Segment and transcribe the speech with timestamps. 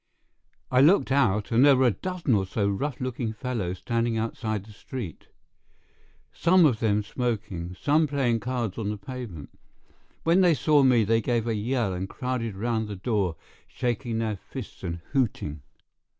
[0.71, 4.65] I looked out, and there were a dozen or so rough looking fellows standing outside
[4.65, 5.27] the street,
[6.33, 9.51] some of them smoking, some playing cards on the pavement.
[10.23, 13.35] When they saw me they gave a yell and crowded round the door,
[13.67, 15.61] shaking their fists and hooting.